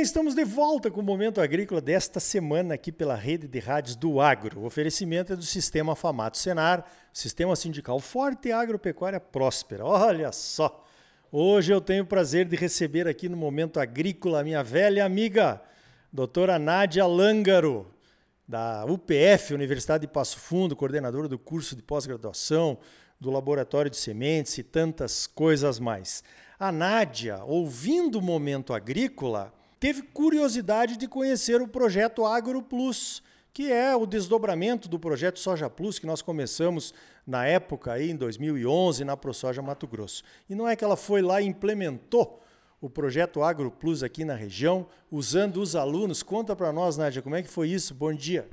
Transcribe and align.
bem, 0.00 0.02
estamos 0.02 0.34
de 0.34 0.46
volta 0.46 0.90
com 0.90 1.00
o 1.00 1.04
Momento 1.04 1.42
Agrícola 1.42 1.78
desta 1.78 2.18
semana 2.20 2.72
aqui 2.72 2.90
pela 2.90 3.14
rede 3.14 3.46
de 3.46 3.58
rádios 3.58 3.94
do 3.94 4.18
Agro. 4.18 4.60
O 4.60 4.64
oferecimento 4.64 5.34
é 5.34 5.36
do 5.36 5.42
Sistema 5.42 5.94
Famato 5.94 6.38
Senar, 6.38 6.86
Sistema 7.12 7.54
Sindical 7.54 8.00
Forte 8.00 8.48
e 8.48 8.52
Agropecuária 8.52 9.20
Próspera. 9.20 9.84
Olha 9.84 10.32
só! 10.32 10.82
Hoje 11.30 11.74
eu 11.74 11.82
tenho 11.82 12.04
o 12.04 12.06
prazer 12.06 12.46
de 12.46 12.56
receber 12.56 13.06
aqui 13.06 13.28
no 13.28 13.36
Momento 13.36 13.78
Agrícola 13.78 14.40
a 14.40 14.42
minha 14.42 14.62
velha 14.62 15.04
amiga, 15.04 15.60
doutora 16.10 16.58
Nádia 16.58 17.04
Lângaro, 17.04 17.86
da 18.48 18.86
UPF, 18.86 19.52
Universidade 19.52 20.06
de 20.06 20.12
Passo 20.12 20.38
Fundo, 20.38 20.74
coordenadora 20.74 21.28
do 21.28 21.38
curso 21.38 21.76
de 21.76 21.82
pós-graduação, 21.82 22.78
do 23.20 23.30
Laboratório 23.30 23.90
de 23.90 23.98
Sementes 23.98 24.56
e 24.56 24.62
tantas 24.62 25.26
coisas 25.26 25.78
mais. 25.78 26.24
A 26.58 26.72
Nádia, 26.72 27.44
ouvindo 27.44 28.18
o 28.18 28.22
Momento 28.22 28.72
Agrícola, 28.72 29.59
teve 29.80 30.02
curiosidade 30.02 30.98
de 30.98 31.08
conhecer 31.08 31.62
o 31.62 31.66
projeto 31.66 32.26
Agro 32.26 32.62
Plus, 32.62 33.22
que 33.50 33.72
é 33.72 33.96
o 33.96 34.04
desdobramento 34.04 34.88
do 34.88 34.98
projeto 34.98 35.40
Soja 35.40 35.70
Plus 35.70 35.98
que 35.98 36.06
nós 36.06 36.20
começamos 36.20 36.92
na 37.26 37.46
época 37.46 37.92
aí 37.92 38.10
em 38.10 38.16
2011 38.16 39.04
na 39.04 39.16
ProSoja 39.16 39.62
Mato 39.62 39.86
Grosso. 39.86 40.22
E 40.48 40.54
não 40.54 40.68
é 40.68 40.76
que 40.76 40.84
ela 40.84 40.96
foi 40.96 41.22
lá 41.22 41.40
e 41.40 41.46
implementou 41.46 42.40
o 42.78 42.88
projeto 42.88 43.42
Agro 43.42 43.70
Plus 43.70 44.02
aqui 44.02 44.24
na 44.24 44.34
região, 44.34 44.86
usando 45.10 45.60
os 45.60 45.74
alunos. 45.74 46.22
Conta 46.22 46.54
para 46.54 46.72
nós, 46.72 46.96
Nádia, 46.96 47.22
como 47.22 47.36
é 47.36 47.42
que 47.42 47.48
foi 47.48 47.68
isso? 47.68 47.94
Bom 47.94 48.12
dia. 48.12 48.48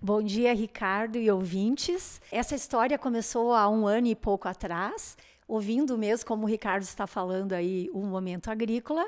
Bom 0.00 0.22
dia, 0.22 0.54
Ricardo 0.54 1.16
e 1.16 1.30
ouvintes. 1.30 2.20
Essa 2.30 2.54
história 2.54 2.98
começou 2.98 3.52
há 3.54 3.68
um 3.68 3.86
ano 3.86 4.06
e 4.08 4.14
pouco 4.14 4.48
atrás, 4.48 5.16
ouvindo 5.48 5.96
mesmo, 5.96 6.26
como 6.26 6.44
o 6.44 6.48
Ricardo 6.48 6.82
está 6.82 7.06
falando 7.06 7.52
aí, 7.52 7.88
o 7.92 8.00
momento 8.00 8.50
agrícola. 8.50 9.06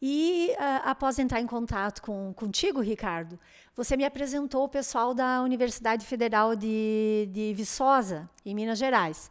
E 0.00 0.52
uh, 0.52 0.82
após 0.84 1.18
entrar 1.18 1.40
em 1.40 1.46
contato 1.46 2.02
com, 2.02 2.32
contigo, 2.34 2.80
Ricardo, 2.80 3.38
você 3.74 3.96
me 3.96 4.04
apresentou 4.04 4.64
o 4.64 4.68
pessoal 4.68 5.14
da 5.14 5.42
Universidade 5.42 6.04
Federal 6.04 6.54
de, 6.54 7.28
de 7.32 7.54
Viçosa, 7.54 8.28
em 8.44 8.54
Minas 8.54 8.78
Gerais. 8.78 9.30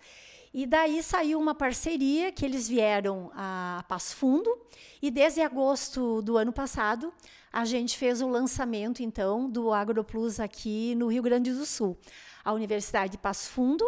E 0.57 0.65
daí 0.65 1.03
saiu 1.03 1.37
uma 1.37 1.53
parceria 1.53 2.31
que 2.31 2.45
eles 2.45 2.67
vieram 2.67 3.29
a 3.35 3.83
Passo 3.89 4.15
Fundo 4.15 4.57
e 5.01 5.11
desde 5.11 5.41
agosto 5.41 6.21
do 6.21 6.37
ano 6.37 6.53
passado 6.53 7.13
a 7.51 7.65
gente 7.65 7.97
fez 7.97 8.21
o 8.21 8.29
lançamento 8.29 9.03
então 9.03 9.49
do 9.49 9.73
AgroPlus 9.73 10.39
aqui 10.39 10.95
no 10.95 11.07
Rio 11.07 11.21
Grande 11.21 11.51
do 11.51 11.65
Sul. 11.65 11.97
A 12.43 12.53
Universidade 12.53 13.11
de 13.11 13.17
Passo 13.17 13.49
Fundo 13.49 13.85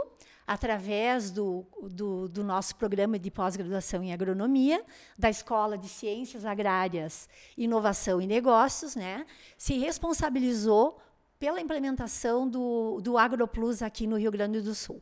através 0.47 1.29
do, 1.29 1.65
do, 1.91 2.29
do 2.29 2.41
nosso 2.41 2.77
programa 2.77 3.19
de 3.19 3.29
pós-graduação 3.29 4.01
em 4.01 4.13
agronomia, 4.13 4.81
da 5.17 5.29
Escola 5.29 5.77
de 5.77 5.89
Ciências 5.89 6.45
Agrárias, 6.45 7.27
Inovação 7.57 8.21
e 8.21 8.25
Negócios, 8.25 8.95
né, 8.95 9.25
se 9.57 9.77
responsabilizou 9.77 10.97
pela 11.37 11.59
implementação 11.59 12.49
do, 12.49 13.01
do 13.01 13.17
AgroPlus 13.17 13.81
aqui 13.81 14.07
no 14.07 14.17
Rio 14.17 14.31
Grande 14.31 14.61
do 14.61 14.73
Sul. 14.73 15.01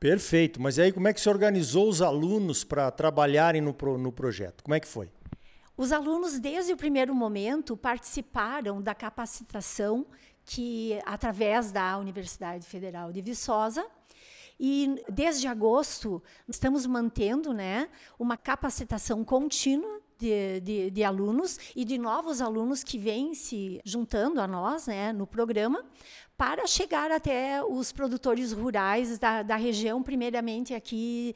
Perfeito. 0.00 0.60
Mas 0.60 0.78
aí 0.78 0.92
como 0.92 1.08
é 1.08 1.14
que 1.14 1.20
se 1.20 1.28
organizou 1.28 1.88
os 1.88 2.02
alunos 2.02 2.64
para 2.64 2.90
trabalharem 2.90 3.62
no, 3.62 3.72
pro, 3.72 3.96
no 3.96 4.12
projeto? 4.12 4.62
Como 4.64 4.74
é 4.74 4.80
que 4.80 4.88
foi? 4.88 5.10
Os 5.76 5.92
alunos, 5.92 6.38
desde 6.38 6.72
o 6.72 6.76
primeiro 6.76 7.14
momento, 7.14 7.76
participaram 7.76 8.82
da 8.82 8.94
capacitação 8.94 10.06
que, 10.44 11.00
através 11.06 11.72
da 11.72 11.96
Universidade 11.98 12.66
Federal 12.66 13.10
de 13.10 13.22
Viçosa, 13.22 13.84
e 14.58 15.02
desde 15.08 15.46
agosto 15.46 16.22
estamos 16.48 16.86
mantendo 16.86 17.52
né, 17.52 17.88
uma 18.18 18.36
capacitação 18.36 19.24
contínua 19.24 20.00
de, 20.18 20.60
de, 20.60 20.90
de, 20.90 21.04
alunos 21.04 21.58
e 21.74 21.84
de 21.84 21.98
novos 21.98 22.40
alunos 22.40 22.84
que 22.84 22.98
vêm 22.98 23.34
se 23.34 23.80
juntando 23.84 24.40
a 24.40 24.46
nós 24.46 24.86
né, 24.86 25.12
no 25.12 25.26
programa 25.26 25.84
para 26.36 26.66
chegar 26.66 27.10
até 27.10 27.62
os 27.64 27.92
produtores 27.92 28.52
rurais 28.52 29.18
da, 29.18 29.42
da 29.42 29.56
região, 29.56 30.02
primeiramente 30.02 30.74
aqui 30.74 31.34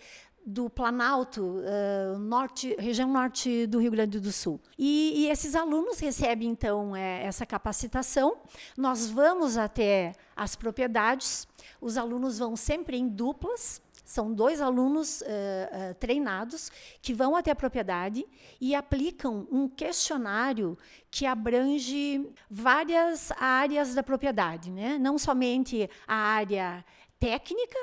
do 0.48 0.70
Planalto, 0.70 1.42
uh, 1.42 2.18
norte, 2.18 2.74
região 2.78 3.12
norte 3.12 3.66
do 3.66 3.78
Rio 3.78 3.90
Grande 3.90 4.18
do 4.18 4.32
Sul. 4.32 4.58
E, 4.78 5.12
e 5.14 5.28
esses 5.28 5.54
alunos 5.54 5.98
recebem, 5.98 6.48
então, 6.48 6.96
é, 6.96 7.22
essa 7.26 7.44
capacitação. 7.44 8.38
Nós 8.74 9.10
vamos 9.10 9.58
até 9.58 10.14
as 10.34 10.56
propriedades, 10.56 11.46
os 11.78 11.98
alunos 11.98 12.38
vão 12.38 12.56
sempre 12.56 12.96
em 12.96 13.06
duplas, 13.06 13.82
são 14.06 14.32
dois 14.32 14.62
alunos 14.62 15.20
uh, 15.20 15.24
uh, 15.24 15.94
treinados 15.96 16.72
que 17.02 17.12
vão 17.12 17.36
até 17.36 17.50
a 17.50 17.54
propriedade 17.54 18.24
e 18.58 18.74
aplicam 18.74 19.46
um 19.52 19.68
questionário 19.68 20.78
que 21.10 21.26
abrange 21.26 22.26
várias 22.50 23.30
áreas 23.32 23.94
da 23.94 24.02
propriedade, 24.02 24.70
né? 24.70 24.96
não 24.98 25.18
somente 25.18 25.90
a 26.06 26.14
área 26.14 26.82
técnica, 27.20 27.78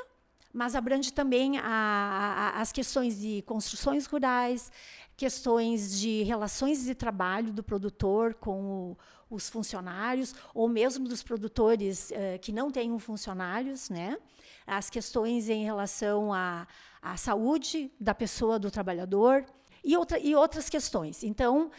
mas 0.55 0.73
abrange 0.73 1.11
também 1.11 1.57
a, 1.57 1.63
a, 2.55 2.61
as 2.61 2.71
questões 2.71 3.19
de 3.19 3.41
construções 3.41 4.05
rurais, 4.05 4.71
questões 5.17 5.99
de 5.99 6.23
relações 6.23 6.85
de 6.85 6.95
trabalho 6.95 7.51
do 7.51 7.61
produtor 7.61 8.33
com 8.35 8.63
o, 8.63 8.97
os 9.29 9.49
funcionários, 9.49 10.33
ou 10.53 10.69
mesmo 10.69 11.09
dos 11.09 11.21
produtores 11.21 12.09
uh, 12.11 12.39
que 12.39 12.53
não 12.53 12.71
tenham 12.71 12.97
funcionários, 12.97 13.89
né? 13.89 14.17
as 14.65 14.89
questões 14.89 15.49
em 15.49 15.65
relação 15.65 16.33
à, 16.33 16.65
à 17.01 17.17
saúde 17.17 17.91
da 17.99 18.15
pessoa, 18.15 18.57
do 18.57 18.71
trabalhador, 18.71 19.45
e, 19.83 19.97
outra, 19.97 20.17
e 20.17 20.33
outras 20.35 20.69
questões. 20.69 21.21
Então, 21.21 21.65
uh, 21.65 21.71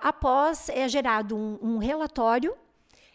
após 0.00 0.70
é 0.70 0.88
gerado 0.88 1.36
um, 1.36 1.58
um 1.60 1.76
relatório 1.76 2.56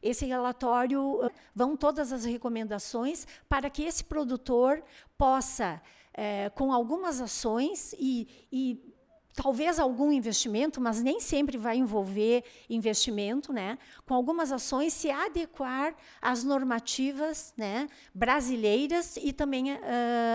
esse 0.02 0.25
relatório 0.25 1.31
vão 1.56 1.75
todas 1.75 2.12
as 2.12 2.25
recomendações 2.25 3.25
para 3.50 3.69
que 3.69 3.84
esse 3.84 4.03
produtor 4.03 4.84
possa, 5.18 5.81
é, 6.13 6.50
com 6.50 6.72
algumas 6.72 7.22
ações 7.22 7.94
e, 8.00 8.28
e 8.52 8.96
talvez 9.38 9.80
algum 9.80 10.12
investimento, 10.12 10.81
mas 10.81 11.02
nem 11.03 11.19
sempre 11.19 11.58
vai 11.58 11.78
envolver 11.78 12.44
investimento, 12.68 13.53
né? 13.53 13.78
Com 14.03 14.16
algumas 14.16 14.52
ações 14.52 14.94
se 14.94 15.12
adequar 15.12 15.96
às 16.19 16.44
normativas, 16.44 17.53
né, 17.56 17.88
brasileiras 18.14 19.16
e 19.18 19.31
também 19.31 19.74
uh, 19.74 19.78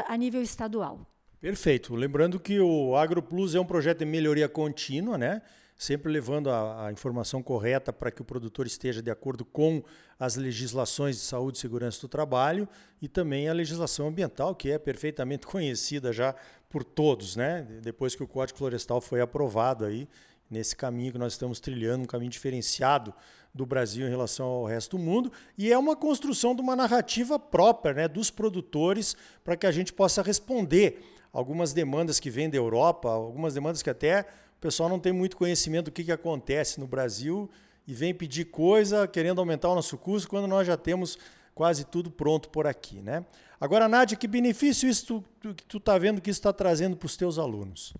a 0.06 0.16
nível 0.16 0.40
estadual. 0.40 1.00
Perfeito. 1.40 1.96
Lembrando 1.96 2.38
que 2.38 2.60
o 2.60 2.94
AgroPlus 2.94 3.56
é 3.56 3.60
um 3.60 3.64
projeto 3.64 3.98
de 3.98 4.04
melhoria 4.04 4.48
contínua, 4.48 5.18
né? 5.18 5.42
Sempre 5.76 6.12
levando 6.12 6.50
a, 6.50 6.86
a 6.86 6.92
informação 6.92 7.42
correta 7.42 7.92
para 7.92 8.10
que 8.10 8.22
o 8.22 8.24
produtor 8.24 8.66
esteja 8.66 9.02
de 9.02 9.10
acordo 9.10 9.44
com 9.44 9.82
as 10.18 10.36
legislações 10.36 11.16
de 11.16 11.22
saúde 11.22 11.58
e 11.58 11.60
segurança 11.60 12.00
do 12.00 12.08
trabalho 12.08 12.68
e 13.00 13.08
também 13.08 13.48
a 13.48 13.52
legislação 13.52 14.08
ambiental, 14.08 14.54
que 14.54 14.70
é 14.70 14.78
perfeitamente 14.78 15.46
conhecida 15.48 16.12
já 16.12 16.34
por 16.70 16.84
todos, 16.84 17.36
né? 17.36 17.66
Depois 17.82 18.14
que 18.14 18.22
o 18.22 18.26
Código 18.26 18.58
Florestal 18.58 19.00
foi 19.00 19.20
aprovado 19.20 19.84
aí, 19.84 20.08
nesse 20.50 20.76
caminho 20.76 21.12
que 21.12 21.18
nós 21.18 21.32
estamos 21.32 21.60
trilhando, 21.60 22.04
um 22.04 22.06
caminho 22.06 22.30
diferenciado 22.30 23.12
do 23.54 23.66
Brasil 23.66 24.06
em 24.06 24.10
relação 24.10 24.46
ao 24.46 24.64
resto 24.64 24.96
do 24.96 25.02
mundo, 25.02 25.32
e 25.56 25.72
é 25.72 25.78
uma 25.78 25.96
construção 25.96 26.54
de 26.54 26.62
uma 26.62 26.76
narrativa 26.76 27.38
própria, 27.38 27.92
né, 27.92 28.08
dos 28.08 28.30
produtores, 28.30 29.16
para 29.42 29.56
que 29.56 29.66
a 29.66 29.72
gente 29.72 29.92
possa 29.92 30.22
responder 30.22 31.02
algumas 31.32 31.72
demandas 31.72 32.20
que 32.20 32.30
vêm 32.30 32.48
da 32.48 32.56
Europa, 32.56 33.10
algumas 33.10 33.54
demandas 33.54 33.82
que 33.82 33.90
até 33.90 34.26
pessoal 34.62 34.88
não 34.88 35.00
tem 35.00 35.12
muito 35.12 35.36
conhecimento 35.36 35.86
do 35.86 35.90
que, 35.90 36.04
que 36.04 36.12
acontece 36.12 36.78
no 36.78 36.86
Brasil 36.86 37.50
e 37.86 37.92
vem 37.92 38.14
pedir 38.14 38.44
coisa 38.44 39.08
querendo 39.08 39.40
aumentar 39.40 39.68
o 39.68 39.74
nosso 39.74 39.98
custo 39.98 40.28
quando 40.28 40.46
nós 40.46 40.66
já 40.66 40.76
temos 40.76 41.18
quase 41.52 41.84
tudo 41.84 42.10
pronto 42.12 42.48
por 42.48 42.64
aqui. 42.64 43.00
Né? 43.00 43.26
Agora, 43.60 43.88
Nádia, 43.88 44.16
que 44.16 44.28
benefício 44.28 44.88
isso 44.88 45.24
tu, 45.40 45.54
tu 45.66 45.78
está 45.78 45.98
vendo 45.98 46.20
que 46.20 46.30
isso 46.30 46.38
está 46.38 46.52
trazendo 46.52 46.96
para 46.96 47.06
os 47.06 47.16
teus 47.16 47.38
alunos? 47.38 47.92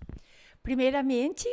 Primeiramente, 0.62 1.48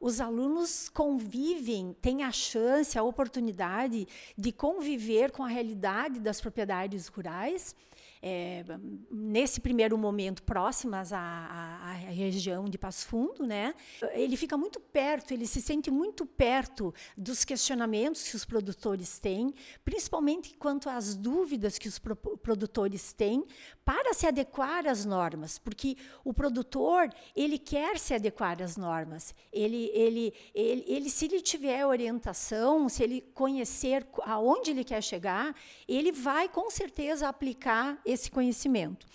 os 0.00 0.20
alunos 0.20 0.88
convivem, 0.88 1.94
têm 2.02 2.24
a 2.24 2.32
chance, 2.32 2.98
a 2.98 3.04
oportunidade 3.04 4.08
de 4.36 4.50
conviver 4.50 5.30
com 5.30 5.44
a 5.44 5.48
realidade 5.48 6.18
das 6.18 6.40
propriedades 6.40 7.06
rurais 7.06 7.76
é, 8.22 8.64
nesse 9.10 9.60
primeiro 9.60 9.96
momento 9.96 10.42
próximas 10.42 11.12
à, 11.12 11.18
à, 11.18 11.90
à, 11.90 11.92
região 11.92 12.64
de 12.64 12.76
Passo 12.76 13.06
Fundo, 13.06 13.46
né? 13.46 13.74
Ele 14.12 14.36
fica 14.36 14.56
muito 14.56 14.80
perto, 14.80 15.32
ele 15.32 15.46
se 15.46 15.60
sente 15.60 15.90
muito 15.90 16.26
perto 16.26 16.92
dos 17.16 17.44
questionamentos 17.44 18.28
que 18.28 18.36
os 18.36 18.44
produtores 18.44 19.18
têm, 19.18 19.54
principalmente 19.84 20.54
quanto 20.56 20.88
às 20.88 21.14
dúvidas 21.14 21.78
que 21.78 21.88
os 21.88 21.98
pro 21.98 22.16
produtores 22.16 23.12
têm 23.12 23.44
para 23.84 24.12
se 24.12 24.26
adequar 24.26 24.86
às 24.86 25.04
normas, 25.04 25.58
porque 25.58 25.96
o 26.24 26.34
produtor 26.34 27.08
ele 27.34 27.58
quer 27.58 27.98
se 27.98 28.12
adequar 28.14 28.60
às 28.62 28.76
normas. 28.76 29.34
Ele, 29.52 29.90
ele, 29.94 30.34
ele, 30.54 30.84
ele 30.86 31.10
se 31.10 31.24
ele 31.26 31.40
tiver 31.40 31.86
orientação, 31.86 32.88
se 32.88 33.02
ele 33.02 33.20
conhecer 33.32 34.06
aonde 34.24 34.70
ele 34.70 34.84
quer 34.84 35.02
chegar, 35.02 35.54
ele 35.86 36.12
vai 36.12 36.48
com 36.48 36.70
certeza 36.70 37.28
aplicar 37.28 38.00
esse 38.10 38.30
conhecimento. 38.30 39.06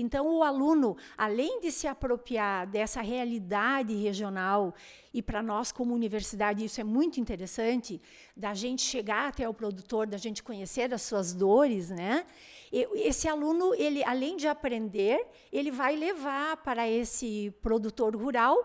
Então, 0.00 0.28
o 0.28 0.44
aluno, 0.44 0.96
além 1.16 1.60
de 1.60 1.72
se 1.72 1.88
apropriar 1.88 2.68
dessa 2.68 3.00
realidade 3.00 3.92
regional, 3.96 4.72
e 5.12 5.20
para 5.20 5.42
nós, 5.42 5.72
como 5.72 5.92
universidade, 5.92 6.64
isso 6.64 6.80
é 6.80 6.84
muito 6.84 7.18
interessante, 7.18 8.00
da 8.36 8.54
gente 8.54 8.82
chegar 8.82 9.28
até 9.28 9.48
o 9.48 9.52
produtor, 9.52 10.06
da 10.06 10.16
gente 10.16 10.40
conhecer 10.40 10.94
as 10.94 11.02
suas 11.02 11.34
dores, 11.34 11.90
né? 11.90 12.24
esse 12.70 13.26
aluno, 13.26 13.74
ele, 13.74 14.04
além 14.04 14.36
de 14.36 14.46
aprender, 14.46 15.26
ele 15.52 15.72
vai 15.72 15.96
levar 15.96 16.58
para 16.58 16.88
esse 16.88 17.52
produtor 17.60 18.14
rural 18.14 18.56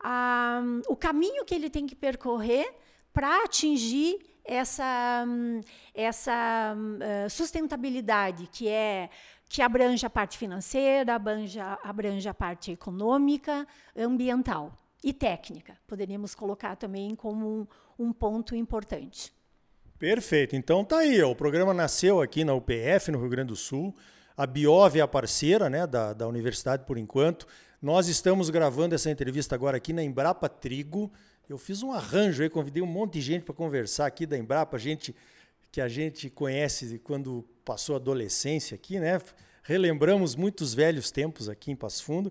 ah, 0.00 0.62
o 0.88 0.96
caminho 0.96 1.44
que 1.44 1.54
ele 1.54 1.68
tem 1.68 1.86
que 1.86 1.96
percorrer 1.96 2.72
para 3.12 3.44
atingir 3.44 4.18
essa, 4.48 5.26
essa 5.94 6.74
uh, 6.74 7.30
sustentabilidade, 7.30 8.48
que 8.50 8.68
é 8.68 9.10
que 9.48 9.62
abrange 9.62 10.04
a 10.04 10.10
parte 10.10 10.36
financeira, 10.36 11.14
abrange, 11.14 11.58
abrange 11.82 12.28
a 12.28 12.34
parte 12.34 12.72
econômica, 12.72 13.66
ambiental 13.96 14.72
e 15.02 15.12
técnica. 15.12 15.76
Poderíamos 15.86 16.34
colocar 16.34 16.76
também 16.76 17.14
como 17.14 17.66
um, 17.98 18.06
um 18.06 18.12
ponto 18.12 18.54
importante. 18.54 19.32
Perfeito. 19.98 20.54
Então 20.54 20.84
tá 20.84 20.98
aí, 20.98 21.22
ó, 21.22 21.30
o 21.30 21.36
programa 21.36 21.72
nasceu 21.72 22.20
aqui 22.20 22.44
na 22.44 22.54
UPF, 22.54 23.10
no 23.10 23.18
Rio 23.18 23.30
Grande 23.30 23.48
do 23.48 23.56
Sul. 23.56 23.94
A 24.36 24.46
Biov 24.46 24.98
é 24.98 25.00
a 25.00 25.08
parceira 25.08 25.68
né, 25.68 25.86
da, 25.86 26.12
da 26.12 26.28
universidade 26.28 26.84
por 26.84 26.98
enquanto. 26.98 27.46
Nós 27.80 28.06
estamos 28.06 28.50
gravando 28.50 28.94
essa 28.94 29.10
entrevista 29.10 29.54
agora 29.54 29.76
aqui 29.76 29.92
na 29.92 30.02
Embrapa 30.02 30.48
Trigo. 30.48 31.10
Eu 31.48 31.56
fiz 31.56 31.82
um 31.82 31.92
arranjo 31.92 32.42
aí, 32.42 32.50
convidei 32.50 32.82
um 32.82 32.86
monte 32.86 33.14
de 33.14 33.22
gente 33.22 33.42
para 33.42 33.54
conversar 33.54 34.04
aqui 34.04 34.26
da 34.26 34.36
Embrapa, 34.36 34.78
gente 34.78 35.16
que 35.72 35.80
a 35.80 35.88
gente 35.88 36.28
conhece 36.28 36.98
quando 36.98 37.42
passou 37.64 37.94
a 37.94 37.98
adolescência 37.98 38.74
aqui, 38.74 39.00
né? 39.00 39.18
Relembramos 39.62 40.36
muitos 40.36 40.74
velhos 40.74 41.10
tempos 41.10 41.48
aqui 41.48 41.70
em 41.70 41.76
Passo 41.76 42.04
Fundo. 42.04 42.30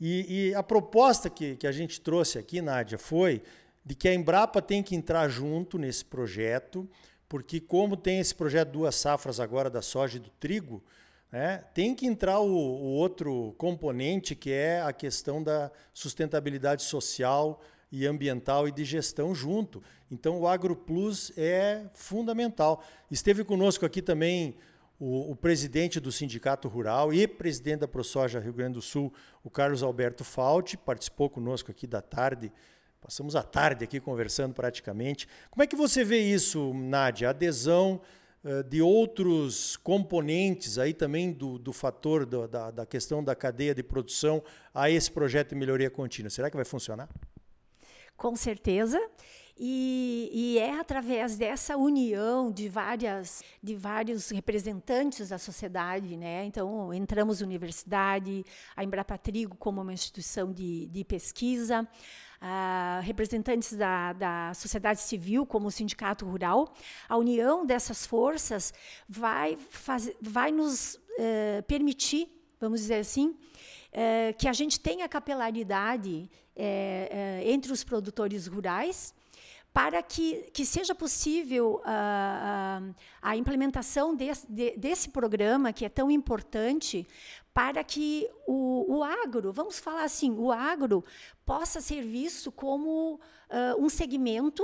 E, 0.00 0.50
e 0.50 0.54
a 0.54 0.62
proposta 0.62 1.28
que, 1.28 1.56
que 1.56 1.66
a 1.66 1.72
gente 1.72 2.00
trouxe 2.00 2.38
aqui, 2.38 2.62
Nádia, 2.62 2.98
foi 2.98 3.42
de 3.84 3.96
que 3.96 4.06
a 4.06 4.14
Embrapa 4.14 4.62
tem 4.62 4.80
que 4.80 4.94
entrar 4.94 5.28
junto 5.28 5.76
nesse 5.76 6.04
projeto, 6.04 6.88
porque 7.28 7.58
como 7.58 7.96
tem 7.96 8.20
esse 8.20 8.34
projeto 8.34 8.70
duas 8.70 8.94
safras 8.94 9.40
agora 9.40 9.68
da 9.68 9.82
soja 9.82 10.18
e 10.18 10.20
do 10.20 10.30
trigo, 10.30 10.84
né, 11.32 11.64
tem 11.74 11.96
que 11.96 12.06
entrar 12.06 12.38
o, 12.38 12.46
o 12.46 12.92
outro 12.92 13.56
componente 13.58 14.36
que 14.36 14.52
é 14.52 14.80
a 14.82 14.92
questão 14.92 15.42
da 15.42 15.68
sustentabilidade 15.92 16.84
social 16.84 17.60
e 17.92 18.06
ambiental 18.06 18.66
e 18.66 18.72
de 18.72 18.84
gestão 18.84 19.34
junto. 19.34 19.82
Então 20.10 20.40
o 20.40 20.48
AgroPlus 20.48 21.30
é 21.36 21.84
fundamental. 21.94 22.82
Esteve 23.10 23.44
conosco 23.44 23.86
aqui 23.86 24.02
também 24.02 24.56
o, 24.98 25.30
o, 25.30 25.36
presidente 25.36 26.00
do 26.00 26.10
Sindicato 26.10 26.66
Rural 26.66 27.12
e 27.12 27.28
presidente 27.28 27.80
da 27.80 27.88
ProSoja 27.88 28.40
Rio 28.40 28.52
Grande 28.52 28.74
do 28.74 28.82
Sul, 28.82 29.12
o 29.44 29.50
Carlos 29.50 29.82
Alberto 29.82 30.24
Fault, 30.24 30.76
participou 30.78 31.28
conosco 31.28 31.70
aqui 31.70 31.86
da 31.86 32.00
tarde 32.00 32.50
Passamos 33.02 33.34
a 33.34 33.42
tarde 33.42 33.82
aqui 33.82 33.98
conversando 33.98 34.54
praticamente. 34.54 35.26
Como 35.50 35.60
é 35.60 35.66
que 35.66 35.74
você 35.74 36.04
vê 36.04 36.20
isso, 36.20 36.72
Nádia? 36.72 37.26
A 37.26 37.30
adesão 37.30 38.00
uh, 38.44 38.62
de 38.62 38.80
outros 38.80 39.76
componentes 39.76 40.78
aí 40.78 40.94
também 40.94 41.32
do, 41.32 41.58
do 41.58 41.72
fator 41.72 42.24
do, 42.24 42.46
da, 42.46 42.70
da 42.70 42.86
questão 42.86 43.22
da 43.22 43.34
cadeia 43.34 43.74
de 43.74 43.82
produção 43.82 44.40
a 44.72 44.88
esse 44.88 45.10
projeto 45.10 45.48
de 45.48 45.56
melhoria 45.56 45.90
contínua. 45.90 46.30
Será 46.30 46.48
que 46.48 46.54
vai 46.54 46.64
funcionar? 46.64 47.08
Com 48.22 48.36
certeza. 48.36 49.00
E, 49.58 50.30
e, 50.32 50.58
é 50.60 50.78
através 50.78 51.36
dessa 51.36 51.76
união 51.76 52.52
de 52.52 52.68
várias 52.68 53.42
de 53.60 53.74
vários 53.74 54.30
representantes 54.30 55.30
da 55.30 55.38
sociedade, 55.38 56.16
né? 56.16 56.44
Então 56.44 56.94
entramos 56.94 57.40
universidade, 57.40 58.44
a 58.76 58.84
Embrapa 58.84 59.18
Trigo 59.18 59.56
como 59.56 59.80
uma 59.80 59.92
instituição 59.92 60.52
de, 60.52 60.86
de 60.86 61.02
pesquisa, 61.02 61.82
uh, 61.82 63.02
representantes 63.02 63.72
da, 63.72 64.12
da 64.12 64.54
sociedade 64.54 65.00
civil, 65.00 65.44
como 65.44 65.66
o 65.66 65.70
Sindicato 65.72 66.24
Rural, 66.24 66.72
a 67.08 67.16
união 67.16 67.66
dessas 67.66 68.06
forças 68.06 68.72
vai, 69.08 69.56
faz, 69.56 70.12
vai 70.20 70.52
nos 70.52 70.94
uh, 70.94 71.62
permitir, 71.66 72.28
vamos 72.60 72.82
dizer 72.82 73.00
assim, 73.00 73.36
uh, 73.92 74.36
que 74.36 74.48
a 74.48 74.52
gente 74.52 74.80
tenha 74.80 75.08
capilaridade 75.08 76.30
eh, 76.54 77.42
entre 77.46 77.72
os 77.72 77.82
produtores 77.82 78.46
rurais 78.46 79.14
para 79.72 80.02
que, 80.02 80.50
que 80.52 80.66
seja 80.66 80.94
possível 80.94 81.80
uh, 81.80 82.94
a 83.22 83.36
implementação 83.36 84.14
desse, 84.14 84.46
de, 84.50 84.76
desse 84.76 85.08
programa, 85.08 85.72
que 85.72 85.84
é 85.84 85.88
tão 85.88 86.10
importante, 86.10 87.06
para 87.54 87.82
que 87.82 88.28
o, 88.46 88.98
o 88.98 89.02
agro, 89.02 89.50
vamos 89.52 89.78
falar 89.78 90.04
assim, 90.04 90.30
o 90.32 90.52
agro 90.52 91.02
possa 91.46 91.80
ser 91.80 92.02
visto 92.02 92.52
como 92.52 93.14
uh, 93.14 93.82
um 93.82 93.88
segmento 93.88 94.62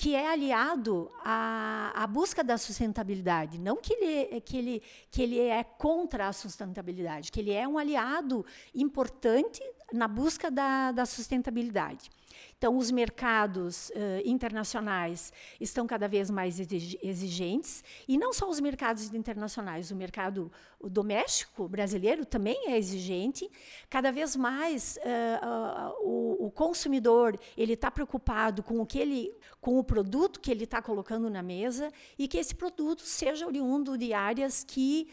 que 0.00 0.14
é 0.14 0.32
aliado 0.32 1.10
à, 1.22 1.92
à, 1.94 2.06
busca 2.06 2.42
da 2.42 2.56
sustentabilidade. 2.56 3.58
Não 3.58 3.76
que 3.76 3.92
ele, 3.92 4.40
que, 4.40 4.56
ele, 4.56 4.82
que 5.10 5.20
ele 5.20 5.38
é 5.38 5.62
contra 5.62 6.26
a 6.26 6.32
sustentabilidade, 6.32 7.30
que 7.30 7.38
ele 7.38 7.52
é 7.52 7.68
um 7.68 7.76
aliado 7.76 8.42
importante 8.74 9.62
na 9.92 10.08
busca 10.08 10.50
da, 10.50 10.92
da 10.92 11.06
sustentabilidade. 11.06 12.10
Então, 12.56 12.76
os 12.76 12.90
mercados 12.90 13.90
uh, 13.90 13.92
internacionais 14.22 15.32
estão 15.58 15.86
cada 15.86 16.06
vez 16.06 16.30
mais 16.30 16.60
exigentes, 16.60 17.82
e 18.06 18.18
não 18.18 18.34
só 18.34 18.48
os 18.48 18.60
mercados 18.60 19.12
internacionais, 19.14 19.90
o 19.90 19.96
mercado 19.96 20.52
doméstico 20.82 21.66
brasileiro 21.66 22.24
também 22.24 22.68
é 22.68 22.76
exigente. 22.76 23.50
Cada 23.88 24.10
vez 24.12 24.36
mais 24.36 24.98
uh, 24.98 25.46
uh, 25.46 26.06
o, 26.06 26.46
o, 26.46 26.50
consumidor 26.50 27.38
ele 27.56 27.72
está 27.74 27.90
preocupado 27.90 28.62
com 28.62 28.78
o 28.80 28.86
que 28.86 28.98
ele, 28.98 29.34
com 29.60 29.78
o 29.78 29.84
produto 29.84 30.38
que 30.38 30.50
ele 30.50 30.64
está 30.64 30.82
colocando 30.82 31.30
na 31.30 31.42
mesa 31.42 31.90
e 32.18 32.28
que 32.28 32.38
esse 32.38 32.54
produto 32.54 33.02
seja 33.02 33.46
oriundo 33.46 33.96
de 33.96 34.12
áreas 34.12 34.64
que 34.64 35.08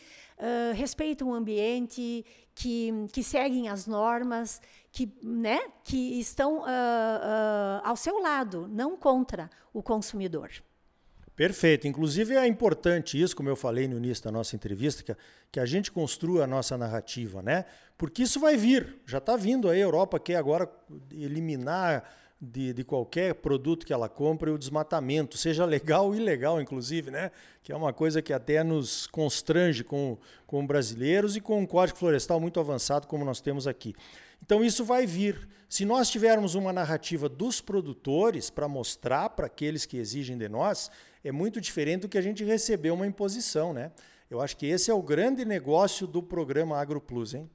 respeitam 0.75 1.29
o 1.29 1.33
ambiente, 1.33 2.25
que, 2.53 2.91
que 3.11 3.23
seguem 3.23 3.69
as 3.69 3.85
normas, 3.85 4.59
que, 4.91 5.11
né, 5.21 5.59
que 5.83 6.19
estão 6.19 6.59
uh, 6.59 6.63
uh, 6.63 7.81
ao 7.83 7.95
seu 7.95 8.19
lado, 8.19 8.67
não 8.67 8.97
contra 8.97 9.49
o 9.71 9.83
consumidor. 9.83 10.49
Perfeito. 11.35 11.87
Inclusive 11.87 12.35
é 12.35 12.47
importante 12.47 13.21
isso, 13.21 13.35
como 13.35 13.47
eu 13.47 13.55
falei 13.55 13.87
no 13.87 13.97
início 13.97 14.23
da 14.23 14.31
nossa 14.31 14.55
entrevista, 14.55 15.03
que 15.03 15.11
a, 15.11 15.17
que 15.51 15.59
a 15.59 15.65
gente 15.67 15.91
construa 15.91 16.45
a 16.45 16.47
nossa 16.47 16.75
narrativa, 16.75 17.43
né? 17.43 17.65
Porque 17.95 18.23
isso 18.23 18.39
vai 18.39 18.57
vir, 18.57 18.97
já 19.05 19.19
está 19.19 19.35
vindo 19.35 19.69
aí, 19.69 19.79
a 19.79 19.85
Europa 19.85 20.19
quer 20.19 20.37
agora 20.37 20.67
eliminar 21.11 22.09
de, 22.39 22.71
de 22.71 22.83
qualquer 22.83 23.33
produto 23.35 23.85
que 23.85 23.91
ela 23.91 24.07
compra 24.07 24.53
o 24.53 24.57
desmatamento, 24.57 25.37
seja 25.37 25.65
legal 25.65 26.05
ou 26.05 26.15
ilegal, 26.15 26.61
inclusive, 26.61 27.09
né? 27.09 27.31
que 27.63 27.71
é 27.71 27.75
uma 27.75 27.91
coisa 27.91 28.21
que 28.21 28.31
até 28.31 28.63
nos 28.63 29.07
constrange 29.07 29.83
com, 29.83 30.17
com 30.45 30.65
brasileiros 30.65 31.35
e 31.35 31.41
com 31.41 31.59
um 31.59 31.65
código 31.65 31.97
florestal 31.97 32.39
muito 32.39 32.59
avançado 32.59 33.07
como 33.07 33.25
nós 33.25 33.41
temos 33.41 33.67
aqui. 33.67 33.95
Então 34.41 34.63
isso 34.63 34.85
vai 34.85 35.05
vir. 35.05 35.47
Se 35.67 35.83
nós 35.83 36.09
tivermos 36.09 36.55
uma 36.55 36.71
narrativa 36.71 37.27
dos 37.27 37.59
produtores 37.59 38.49
para 38.49 38.67
mostrar 38.67 39.29
para 39.31 39.47
aqueles 39.47 39.85
que 39.85 39.97
exigem 39.97 40.37
de 40.37 40.47
nós, 40.47 40.91
é 41.23 41.31
muito 41.31 41.59
diferente 41.59 42.01
do 42.01 42.09
que 42.09 42.17
a 42.17 42.21
gente 42.21 42.43
receber 42.43 42.91
uma 42.91 43.07
imposição, 43.07 43.73
né? 43.73 43.91
Eu 44.29 44.41
acho 44.41 44.55
que 44.57 44.65
esse 44.65 44.91
é 44.91 44.93
o 44.93 45.01
grande 45.01 45.43
negócio 45.43 46.05
do 46.05 46.21
programa 46.21 46.77
AgroPlus, 46.77 47.33
hein? 47.33 47.49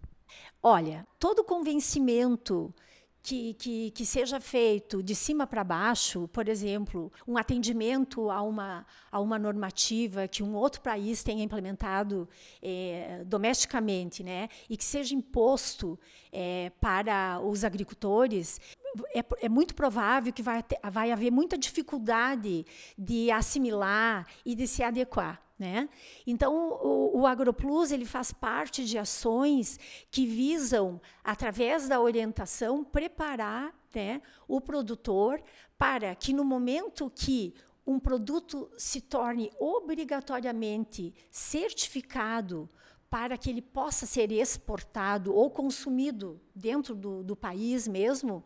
Olha, 0.63 1.07
todo 1.19 1.45
convencimento 1.45 2.75
que, 3.23 3.55
que, 3.55 3.91
que, 3.93 4.05
seja 4.05 4.41
feito 4.41 5.03
de 5.03 5.15
cima 5.15 5.47
para 5.47 5.63
baixo, 5.63 6.27
por 6.29 6.49
exemplo, 6.49 7.13
um 7.27 7.39
atendimento 7.39 8.31
a 8.31 8.43
uma, 8.43 8.85
a 9.11 9.21
uma 9.21 9.39
normativa 9.39 10.27
que 10.27 10.43
um 10.43 10.55
outro 10.55 10.81
país 10.81 11.23
tenha 11.23 11.45
implementado 11.45 12.29
é, 12.61 13.23
domesticamente, 13.25 14.25
né, 14.25 14.49
e 14.69 14.77
que 14.77 14.85
seja 14.85 15.15
imposto 15.15 15.99
é, 16.33 16.73
para 16.81 17.41
os 17.41 17.65
agricultores, 17.65 18.61
é, 19.15 19.25
é, 19.41 19.49
muito 19.49 19.75
provável 19.75 20.33
que 20.33 20.43
vai, 20.43 20.63
ter, 20.63 20.79
vai 20.91 21.13
haver 21.13 21.31
muita 21.31 21.57
dificuldade 21.57 22.67
de 22.99 23.31
assimilar 23.31 24.27
e 24.45 24.55
de 24.55 24.67
se 24.67 24.83
adequar. 24.83 25.41
Né? 25.63 25.89
Então, 26.27 26.53
o, 26.83 27.21
o 27.21 27.25
AgroPlus 27.25 27.93
ele 27.93 28.05
faz 28.05 28.33
parte 28.33 28.85
de 28.85 28.99
ações 28.99 29.79
que 30.11 30.27
visam, 30.27 31.01
através 31.23 31.87
da 31.87 32.01
orientação, 32.01 32.83
preparar 32.83 33.73
né, 33.95 34.21
o 34.49 34.61
produtor 34.61 35.41
para 35.79 36.17
que, 36.17 36.33
no 36.33 36.45
momento 36.45 37.09
que 37.15 37.55
um 37.87 38.01
produto 38.01 38.69
se 38.77 39.01
torne 39.01 39.53
obrigatoriamente 39.57 41.15
certificado 41.31 42.69
para 43.13 43.37
que 43.37 43.51
ele 43.51 43.61
possa 43.61 44.07
ser 44.07 44.33
exportado 44.33 45.35
ou 45.35 45.51
consumido 45.51 46.41
dentro 46.55 46.95
do, 46.95 47.23
do 47.23 47.37
país 47.37 47.87
mesmo, 47.87 48.43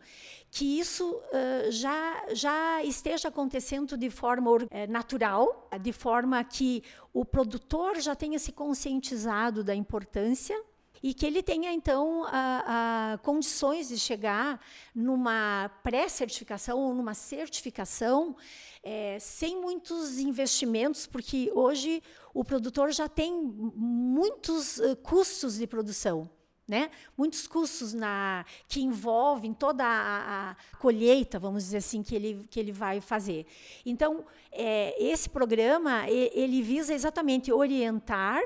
que 0.50 0.80
isso 0.80 1.08
uh, 1.08 1.70
já, 1.70 2.24
já 2.34 2.82
esteja 2.82 3.28
acontecendo 3.28 3.96
de 3.96 4.10
forma 4.10 4.50
uh, 4.50 4.58
natural, 4.88 5.68
de 5.80 5.92
forma 5.92 6.42
que 6.42 6.82
o 7.14 7.24
produtor 7.24 8.00
já 8.00 8.16
tenha 8.16 8.40
se 8.40 8.50
conscientizado 8.50 9.62
da 9.62 9.72
importância 9.72 10.60
e 11.02 11.14
que 11.14 11.26
ele 11.26 11.42
tenha, 11.42 11.72
então, 11.72 12.24
a, 12.28 13.12
a 13.14 13.18
condições 13.18 13.88
de 13.88 13.98
chegar 13.98 14.60
numa 14.94 15.70
pré-certificação 15.82 16.78
ou 16.78 16.94
numa 16.94 17.14
certificação 17.14 18.36
é, 18.82 19.18
sem 19.18 19.60
muitos 19.60 20.18
investimentos, 20.18 21.06
porque 21.06 21.50
hoje 21.54 22.02
o 22.32 22.44
produtor 22.44 22.92
já 22.92 23.08
tem 23.08 23.32
muitos 23.32 24.78
uh, 24.78 24.94
custos 24.96 25.58
de 25.58 25.66
produção. 25.66 26.30
Né? 26.68 26.90
Muitos 27.16 27.46
custos 27.46 27.94
na, 27.94 28.44
que 28.68 28.80
envolvem 28.80 29.54
toda 29.54 29.84
a, 29.84 30.50
a, 30.50 30.56
colheita, 30.78 31.38
vamos 31.38 31.62
dizer 31.62 31.76
assim, 31.76 32.02
que 32.02 32.12
ele, 32.12 32.44
que 32.50 32.58
ele 32.58 32.72
vai 32.72 33.00
fazer. 33.00 33.46
Então, 33.84 34.24
é, 34.50 35.00
esse 35.00 35.30
programa 35.30 36.10
ele 36.10 36.62
visa 36.62 36.92
exatamente 36.92 37.52
orientar 37.52 38.42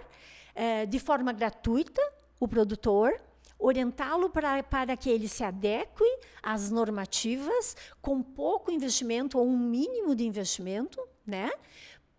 é, 0.55 0.85
de 0.85 0.99
forma 0.99 1.33
gratuita 1.33 2.03
o 2.41 2.49
produtor, 2.49 3.13
orientá-lo 3.59 4.31
para, 4.31 4.63
para 4.63 4.97
que 4.97 5.11
ele 5.11 5.29
se 5.29 5.45
adeque 5.45 6.05
às 6.43 6.71
normativas 6.71 7.77
com 8.01 8.23
pouco 8.23 8.73
investimento 8.73 9.39
ou 9.39 9.47
um 9.47 9.59
mínimo 9.59 10.15
de 10.17 10.27
investimento, 10.27 10.99
né? 11.27 11.51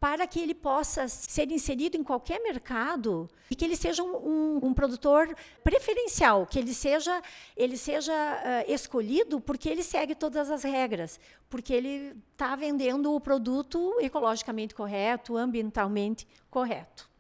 para 0.02 0.26
que 0.26 0.40
ele 0.40 0.56
possa 0.56 1.08
ser 1.08 1.52
inserido 1.52 1.96
em 1.96 2.04
qualquer 2.04 2.42
mercado 2.42 3.30
e 3.52 3.56
que 3.56 3.64
ele 3.64 3.76
seja 3.76 4.02
um, 4.02 4.16
um, 4.16 4.60
um 4.64 4.74
produtor 4.74 5.32
preferencial, 5.64 6.48
que 6.48 6.58
ele 6.58 6.74
seja, 6.74 7.22
ele 7.56 7.78
seja 7.78 8.12
uh, 8.12 8.72
escolhido 8.72 9.40
porque 9.40 9.70
ele 9.70 9.84
segue 9.84 10.16
todas 10.16 10.50
as 10.50 10.64
regras, 10.64 11.20
porque 11.48 11.72
ele 11.72 12.16
está 12.32 12.56
vendendo 12.56 13.14
o 13.14 13.22
produto 13.22 13.96
ecologicamente 14.00 14.74
correto, 14.74 15.38
ambientalmente 15.38 16.28
correto. 16.50 17.11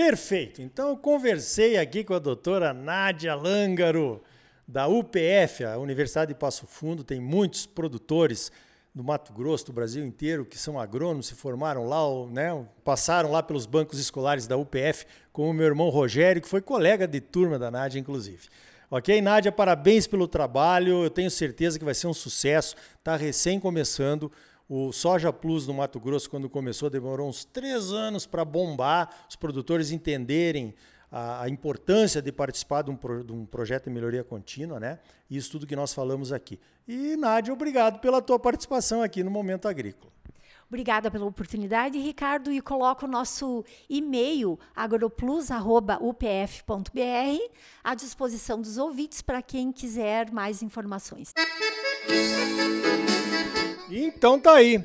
Perfeito. 0.00 0.62
Então 0.62 0.88
eu 0.88 0.96
conversei 0.96 1.76
aqui 1.76 2.02
com 2.02 2.14
a 2.14 2.18
doutora 2.18 2.72
Nádia 2.72 3.34
Lângaro, 3.34 4.22
da 4.66 4.88
UPF, 4.88 5.62
a 5.62 5.76
Universidade 5.76 6.32
de 6.32 6.38
Passo 6.38 6.66
Fundo, 6.66 7.04
tem 7.04 7.20
muitos 7.20 7.66
produtores 7.66 8.50
do 8.94 9.04
Mato 9.04 9.30
Grosso, 9.30 9.66
do 9.66 9.74
Brasil 9.74 10.02
inteiro, 10.02 10.46
que 10.46 10.56
são 10.56 10.80
agrônomos, 10.80 11.26
se 11.26 11.34
formaram 11.34 11.84
lá, 11.84 12.00
né, 12.30 12.66
passaram 12.82 13.30
lá 13.30 13.42
pelos 13.42 13.66
bancos 13.66 13.98
escolares 13.98 14.46
da 14.46 14.56
UPF, 14.56 15.04
como 15.34 15.50
o 15.50 15.52
meu 15.52 15.66
irmão 15.66 15.90
Rogério, 15.90 16.40
que 16.40 16.48
foi 16.48 16.62
colega 16.62 17.06
de 17.06 17.20
turma 17.20 17.58
da 17.58 17.70
Nádia, 17.70 17.98
inclusive. 17.98 18.48
Ok, 18.90 19.20
Nádia, 19.20 19.52
parabéns 19.52 20.06
pelo 20.06 20.26
trabalho, 20.26 21.04
eu 21.04 21.10
tenho 21.10 21.30
certeza 21.30 21.78
que 21.78 21.84
vai 21.84 21.94
ser 21.94 22.06
um 22.06 22.14
sucesso, 22.14 22.74
está 22.98 23.16
recém 23.16 23.60
começando, 23.60 24.32
o 24.70 24.90
Soja 24.92 25.32
Plus 25.32 25.66
no 25.66 25.74
Mato 25.74 25.98
Grosso, 25.98 26.30
quando 26.30 26.48
começou, 26.48 26.88
demorou 26.88 27.28
uns 27.28 27.44
três 27.44 27.90
anos 27.90 28.24
para 28.24 28.44
bombar, 28.44 29.10
os 29.28 29.34
produtores 29.34 29.90
entenderem 29.90 30.72
a, 31.10 31.42
a 31.42 31.48
importância 31.48 32.22
de 32.22 32.30
participar 32.30 32.82
de 32.82 32.92
um, 32.92 32.96
pro, 32.96 33.24
de 33.24 33.32
um, 33.32 33.44
projeto 33.44 33.86
de 33.86 33.90
melhoria 33.90 34.22
contínua, 34.22 34.78
né? 34.78 35.00
Isso 35.28 35.50
tudo 35.50 35.66
que 35.66 35.74
nós 35.74 35.92
falamos 35.92 36.32
aqui. 36.32 36.60
E, 36.86 37.16
Nádia, 37.16 37.52
obrigado 37.52 37.98
pela 37.98 38.22
tua 38.22 38.38
participação 38.38 39.02
aqui 39.02 39.24
no 39.24 39.30
Momento 39.30 39.66
Agrícola. 39.66 40.12
Obrigada 40.68 41.10
pela 41.10 41.26
oportunidade, 41.26 41.98
Ricardo, 41.98 42.52
e 42.52 42.60
coloco 42.60 43.06
o 43.06 43.08
nosso 43.08 43.64
e-mail 43.88 44.56
agroplus@upf.br 44.76 47.54
à 47.82 47.94
disposição 47.96 48.60
dos 48.60 48.78
ouvintes 48.78 49.20
para 49.20 49.42
quem 49.42 49.72
quiser 49.72 50.30
mais 50.30 50.62
informações. 50.62 51.32
Então 53.90 54.38
tá 54.38 54.54
aí. 54.54 54.80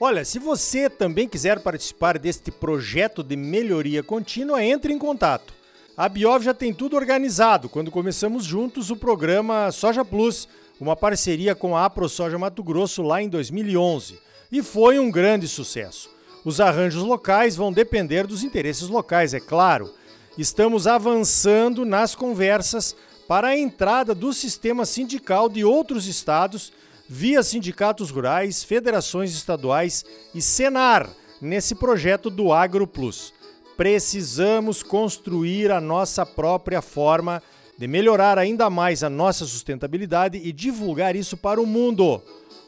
Olha, 0.00 0.24
se 0.24 0.38
você 0.38 0.90
também 0.90 1.28
quiser 1.28 1.60
participar 1.60 2.18
deste 2.18 2.50
projeto 2.50 3.22
de 3.22 3.36
melhoria 3.36 4.02
contínua, 4.02 4.62
entre 4.64 4.92
em 4.92 4.98
contato. 4.98 5.54
A 5.96 6.08
Biov 6.08 6.44
já 6.44 6.54
tem 6.54 6.72
tudo 6.72 6.96
organizado 6.96 7.68
quando 7.68 7.90
começamos 7.90 8.44
juntos 8.44 8.90
o 8.90 8.96
programa 8.96 9.70
Soja 9.72 10.04
Plus, 10.04 10.48
uma 10.80 10.94
parceria 10.94 11.54
com 11.54 11.76
a 11.76 11.84
AproSoja 11.84 12.38
Mato 12.38 12.62
Grosso 12.62 13.02
lá 13.02 13.20
em 13.20 13.28
2011. 13.28 14.18
E 14.50 14.62
foi 14.62 14.98
um 14.98 15.10
grande 15.10 15.48
sucesso. 15.48 16.08
Os 16.44 16.60
arranjos 16.60 17.02
locais 17.02 17.56
vão 17.56 17.72
depender 17.72 18.26
dos 18.26 18.44
interesses 18.44 18.88
locais, 18.88 19.34
é 19.34 19.40
claro. 19.40 19.92
Estamos 20.36 20.86
avançando 20.86 21.84
nas 21.84 22.14
conversas 22.14 22.94
para 23.26 23.48
a 23.48 23.58
entrada 23.58 24.14
do 24.14 24.32
sistema 24.32 24.86
sindical 24.86 25.48
de 25.48 25.64
outros 25.64 26.06
estados 26.06 26.72
via 27.08 27.42
sindicatos 27.42 28.10
rurais, 28.10 28.62
federações 28.62 29.32
estaduais 29.32 30.04
e 30.34 30.42
Senar 30.42 31.08
nesse 31.40 31.74
projeto 31.74 32.28
do 32.28 32.52
Agro 32.52 32.86
Plus. 32.86 33.32
Precisamos 33.76 34.82
construir 34.82 35.70
a 35.70 35.80
nossa 35.80 36.26
própria 36.26 36.82
forma 36.82 37.42
de 37.78 37.86
melhorar 37.86 38.38
ainda 38.38 38.68
mais 38.68 39.02
a 39.02 39.08
nossa 39.08 39.46
sustentabilidade 39.46 40.36
e 40.36 40.52
divulgar 40.52 41.16
isso 41.16 41.36
para 41.36 41.60
o 41.60 41.66
mundo. 41.66 42.20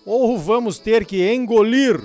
Ou 0.06 0.38
vamos 0.38 0.78
ter 0.78 1.04
que 1.04 1.30
engolir 1.32 2.00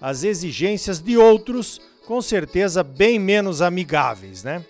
as 0.00 0.24
exigências 0.24 1.00
de 1.00 1.16
outros, 1.16 1.80
com 2.06 2.20
certeza 2.20 2.82
bem 2.82 3.18
menos 3.18 3.60
amigáveis, 3.60 4.42
né? 4.42 4.64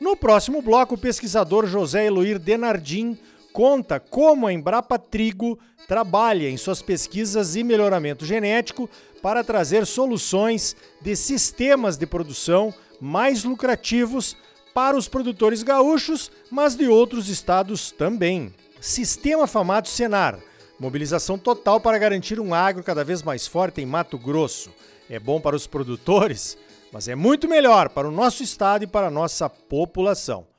No 0.00 0.16
próximo 0.16 0.60
bloco, 0.60 0.94
o 0.94 0.98
pesquisador 0.98 1.66
José 1.66 2.06
Eloir 2.06 2.38
Denardim 2.38 3.16
conta 3.52 3.98
como 3.98 4.46
a 4.46 4.52
Embrapa 4.52 4.98
Trigo 4.98 5.58
trabalha 5.86 6.48
em 6.48 6.56
suas 6.56 6.82
pesquisas 6.82 7.56
e 7.56 7.64
melhoramento 7.64 8.24
genético 8.24 8.88
para 9.22 9.44
trazer 9.44 9.86
soluções 9.86 10.76
de 11.00 11.16
sistemas 11.16 11.96
de 11.96 12.06
produção 12.06 12.72
mais 13.00 13.44
lucrativos 13.44 14.36
para 14.72 14.96
os 14.96 15.08
produtores 15.08 15.62
gaúchos, 15.62 16.30
mas 16.50 16.76
de 16.76 16.86
outros 16.88 17.28
estados 17.28 17.90
também. 17.90 18.54
Sistema 18.80 19.46
Famato 19.46 19.88
Senar 19.88 20.38
mobilização 20.80 21.38
total 21.38 21.78
para 21.78 21.98
garantir 21.98 22.40
um 22.40 22.54
agro 22.54 22.82
cada 22.82 23.04
vez 23.04 23.22
mais 23.22 23.46
forte 23.46 23.82
em 23.82 23.86
Mato 23.86 24.18
Grosso. 24.18 24.70
É 25.10 25.20
bom 25.20 25.38
para 25.38 25.54
os 25.54 25.66
produtores, 25.66 26.56
mas 26.90 27.06
é 27.06 27.14
muito 27.14 27.46
melhor 27.46 27.90
para 27.90 28.08
o 28.08 28.10
nosso 28.10 28.42
estado 28.42 28.84
e 28.84 28.86
para 28.86 29.08
a 29.08 29.10
nossa 29.10 29.48
população. 29.50 30.49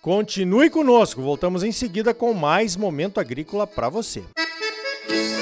Continue 0.00 0.70
conosco, 0.70 1.22
voltamos 1.22 1.62
em 1.62 1.72
seguida 1.72 2.14
com 2.14 2.32
mais 2.32 2.76
momento 2.76 3.20
agrícola 3.20 3.66
para 3.66 3.88
você. 3.88 4.22
Música 5.08 5.41